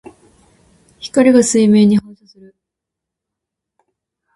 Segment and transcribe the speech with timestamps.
[0.99, 2.55] 光が水面に反射する。